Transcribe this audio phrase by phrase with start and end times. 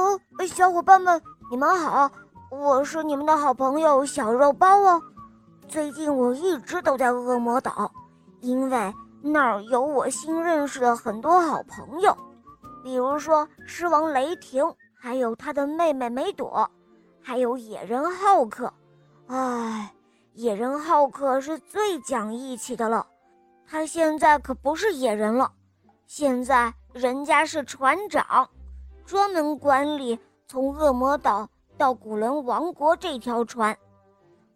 [0.00, 1.20] 哦，小伙伴们，
[1.50, 2.10] 你们好，
[2.50, 5.02] 我是你们的好朋友小肉包哦。
[5.68, 7.92] 最近我一直都在恶魔岛，
[8.40, 12.16] 因为那儿有我新认识的很多好朋友，
[12.82, 16.68] 比如说狮王雷霆，还有他的妹妹梅朵，
[17.22, 18.72] 还有野人浩克。
[19.26, 19.94] 唉，
[20.32, 23.06] 野人浩克是最讲义气的了，
[23.68, 25.52] 他现在可不是野人了，
[26.06, 28.48] 现在人家是船长。
[29.10, 30.16] 专门管理
[30.46, 33.76] 从恶魔岛到古伦王国这条船，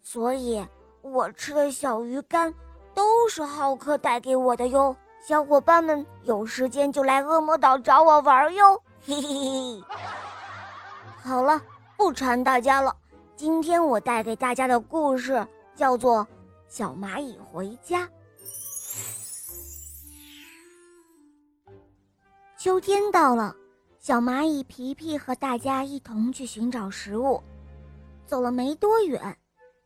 [0.00, 0.64] 所以
[1.02, 2.54] 我吃的小鱼干
[2.94, 4.94] 都是浩克带给我的哟。
[5.26, 9.84] 小伙伴们有时间就来恶魔岛找我玩哟，嘿嘿嘿。
[11.20, 11.60] 好了，
[11.96, 12.94] 不馋大家了。
[13.34, 15.44] 今天我带给大家的故事
[15.74, 16.20] 叫做
[16.68, 18.02] 《小蚂蚁回家》。
[22.56, 23.52] 秋天到了。
[24.04, 27.42] 小蚂蚁皮皮和大家一同去寻找食物，
[28.26, 29.34] 走了没多远，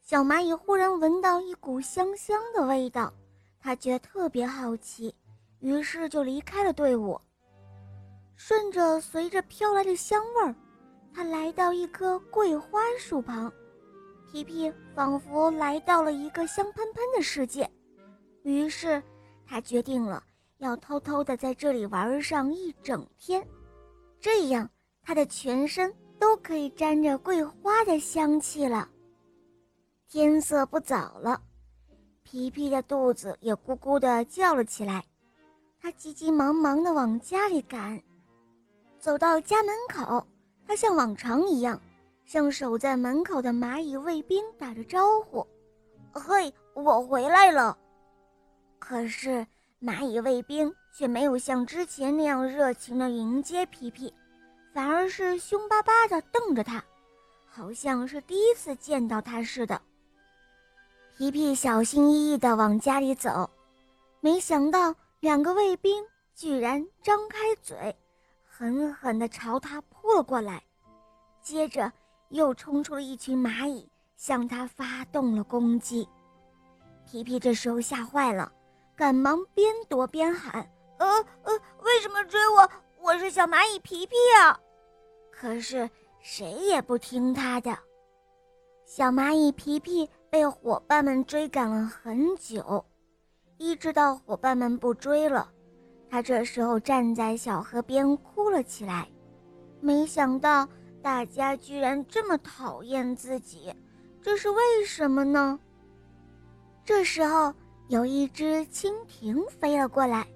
[0.02, 3.14] 小蚂蚁忽然闻到一股香香的味道，
[3.60, 5.14] 它觉得特别好奇，
[5.60, 7.16] 于是就离开了队伍。
[8.34, 10.54] 顺着随着飘来的香味儿，
[11.14, 13.52] 它来到一棵桂花树旁，
[14.32, 17.70] 皮皮仿佛来到了一个香喷喷的世界，
[18.42, 19.00] 于是
[19.46, 20.20] 他决定了
[20.56, 23.46] 要偷偷的在这里玩上一整天。
[24.20, 24.68] 这样，
[25.02, 28.88] 它的全身都可以沾着桂花的香气了。
[30.08, 31.40] 天色不早了，
[32.22, 35.04] 皮皮的肚子也咕咕地叫了起来。
[35.80, 38.02] 他急急忙忙地往家里赶，
[38.98, 40.26] 走到家门口，
[40.66, 41.80] 他像往常一样，
[42.24, 45.46] 向守在门口的蚂蚁卫兵打着招呼
[46.12, 47.78] ：“嘿，我回来了。”
[48.78, 49.46] 可是。
[49.80, 54.12] 蚂蚁卫兵却没有像之前那样热情地迎接皮皮，
[54.74, 56.82] 反而是凶巴巴地瞪着他，
[57.46, 59.80] 好像是第一次见到他似的。
[61.16, 63.48] 皮皮小心翼翼地往家里走，
[64.18, 66.04] 没想到两个卫兵
[66.34, 67.94] 居然张开嘴，
[68.44, 70.60] 狠狠地朝他扑了过来，
[71.40, 71.92] 接着
[72.30, 76.08] 又冲出了一群蚂蚁，向他发动了攻击。
[77.06, 78.52] 皮皮这时候吓坏了。
[78.96, 80.68] 赶忙边躲边喊：“，
[82.28, 82.70] 追我？
[83.00, 84.60] 我是小蚂蚁皮皮啊！”
[85.32, 85.88] 可是
[86.20, 87.76] 谁也不听他的。
[88.84, 92.84] 小蚂蚁皮皮被伙伴们追赶了很久，
[93.56, 95.50] 一直到伙伴们不追了，
[96.10, 99.08] 他这时候站在小河边哭了起来。
[99.80, 100.68] 没想到
[101.02, 103.74] 大家居然这么讨厌自己，
[104.20, 105.58] 这是为什么呢？
[106.84, 107.52] 这时候。
[107.88, 110.28] 有一只蜻蜓飞了过来，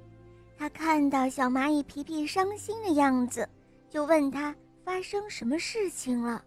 [0.62, 3.48] 他看到小蚂蚁皮皮伤心的样子，
[3.90, 6.40] 就问他发生什么事情了。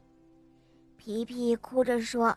[0.96, 2.34] 皮皮哭着说：“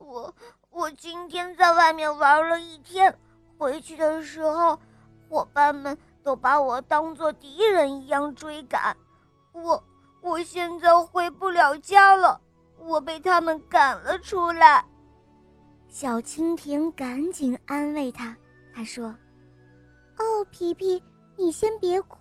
[0.00, 0.34] 我
[0.70, 3.14] 我今天在外面玩了一天，
[3.58, 4.80] 回去的时候，
[5.28, 8.96] 伙伴们都把我当做敌人一样追赶，
[9.52, 9.84] 我
[10.22, 12.40] 我现在回不了家了，
[12.78, 14.82] 我被他们赶了出来。”
[15.86, 18.34] 小蜻蜓赶紧安慰他，
[18.74, 19.14] 他说：“，
[20.50, 21.02] 皮皮，
[21.36, 22.18] 你先别哭，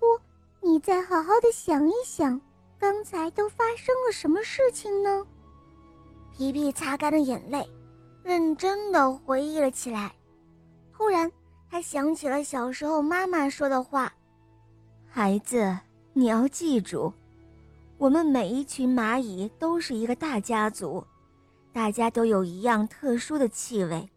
[0.61, 2.39] 你再好好的想一想，
[2.77, 5.25] 刚才都发生了什么事情呢？”
[6.31, 7.69] 皮皮擦干了眼泪，
[8.23, 10.13] 认真的回忆了起来。
[10.93, 11.31] 突然，
[11.69, 14.13] 他想起了小时候妈妈说的话
[15.09, 15.77] ：“孩子，
[16.13, 17.11] 你要记住，
[17.97, 21.03] 我们每一群蚂蚁都是一个大家族。”
[21.71, 24.09] 大家都有一样特殊的气味，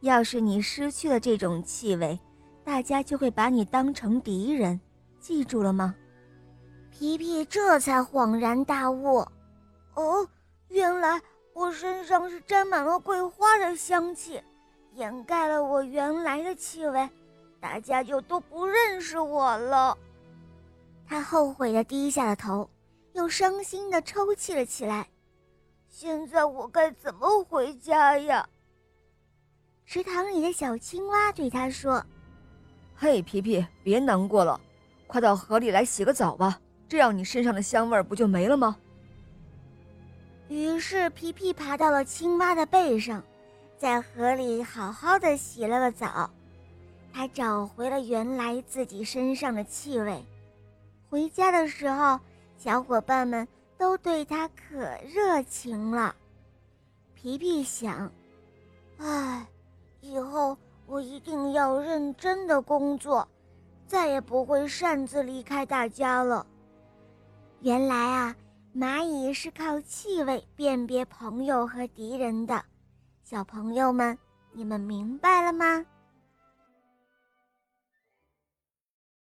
[0.00, 2.18] 要是你失去了这种气味，
[2.70, 4.80] 大家就会把你当成敌人，
[5.18, 5.92] 记住了吗？
[6.92, 9.26] 皮皮这才恍然大悟，
[9.94, 10.28] 哦，
[10.68, 11.20] 原来
[11.52, 14.40] 我身上是沾满了桂花的香气，
[14.94, 17.10] 掩盖了我原来的气味，
[17.58, 19.98] 大家就都不认识我了。
[21.08, 22.70] 他后悔的低下了头，
[23.14, 25.08] 又伤心的抽泣了起来。
[25.88, 28.48] 现在我该怎么回家呀？
[29.84, 32.00] 池塘里的小青蛙对他说
[33.02, 34.60] ：“嘿，皮皮，别难过了，
[35.06, 38.76] 快到河里来洗个澡吧，这样你身上的香味不就没了吗？”
[40.50, 43.24] 于是皮皮爬到了青蛙的背上，
[43.78, 46.28] 在河里好好的洗了个澡，
[47.10, 50.22] 他找回了原来自己身上的气味。
[51.08, 52.20] 回家的时候，
[52.58, 53.48] 小伙伴们。
[53.80, 54.76] 都对他可
[55.06, 56.14] 热情了，
[57.14, 58.12] 皮皮想
[59.00, 59.46] ：“唉，
[60.02, 60.49] 以后
[61.00, 63.26] 一定要认真的工作，
[63.86, 66.46] 再也不会擅自离开大家了。”
[67.60, 68.36] 原来啊，
[68.74, 72.62] 蚂蚁是靠气味辨别朋友和敌人的。
[73.22, 74.18] 小朋友们，
[74.52, 75.84] 你们明白了吗？